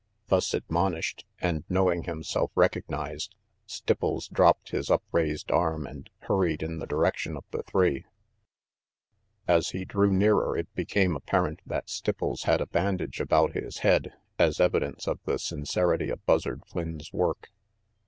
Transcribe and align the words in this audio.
Thus 0.29 0.55
admonished 0.55 1.27
and 1.39 1.63
knowing 1.69 2.05
himself 2.05 2.49
recognized, 2.55 3.35
Stipples 3.67 4.27
dropped 4.31 4.69
his 4.69 4.89
upraised 4.89 5.51
arm 5.51 5.85
and 5.85 6.09
hurried 6.21 6.63
in 6.63 6.79
the 6.79 6.87
direction 6.87 7.37
of 7.37 7.43
the 7.51 7.61
three. 7.61 8.03
RANGY 8.03 8.05
PETE 9.45 9.45
223 9.45 9.55
As 9.59 9.69
he 9.69 9.85
drew 9.85 10.11
nearer 10.11 10.57
it 10.57 10.73
became 10.73 11.15
apparent 11.15 11.59
that 11.67 11.85
Stipples 11.85 12.45
had 12.45 12.61
a 12.61 12.65
bandage 12.65 13.21
about 13.21 13.53
his 13.53 13.77
head, 13.85 14.13
as 14.39 14.59
evidence 14.59 15.05
of 15.07 15.19
the 15.25 15.37
sincerity 15.37 16.09
of 16.09 16.25
Buzzard 16.25 16.65
Flynn's 16.65 17.13
work. 17.13 17.51